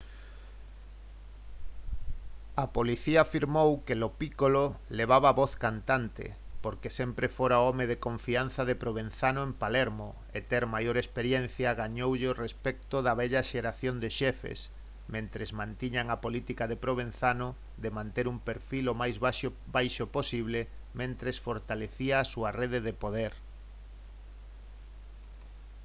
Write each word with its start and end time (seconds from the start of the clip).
a 2.63 2.65
policía 2.77 3.19
afirmou 3.23 3.69
que 3.85 3.95
lo 4.01 4.09
piccolo 4.21 4.63
levaba 4.99 5.27
a 5.31 5.37
voz 5.41 5.53
cantante 5.65 6.25
porque 6.63 6.89
sempre 6.99 7.27
fora 7.37 7.61
o 7.61 7.65
home 7.69 7.85
de 7.91 8.01
confianza 8.07 8.61
de 8.69 8.75
provenzano 8.83 9.41
en 9.47 9.53
palermo 9.63 10.07
e 10.37 10.39
ter 10.51 10.63
maior 10.75 10.95
experiencia 10.99 11.77
gañoulle 11.81 12.27
o 12.29 12.37
respecto 12.45 12.95
da 13.05 13.13
vella 13.21 13.47
xeración 13.51 13.95
de 14.03 14.09
xefes 14.19 14.59
mentres 15.15 15.49
mantiñan 15.59 16.07
a 16.09 16.17
política 16.25 16.63
de 16.67 16.77
provenzano 16.85 17.47
de 17.83 17.89
manter 17.97 18.25
un 18.33 18.37
perfil 18.49 18.85
o 18.93 18.95
máis 19.01 19.15
baixo 19.77 20.05
posible 20.17 20.59
mentres 20.99 21.37
fortalecía 21.47 22.15
a 22.19 22.29
súa 22.31 22.49
rede 22.61 22.79
de 22.87 22.93
poder 23.03 23.33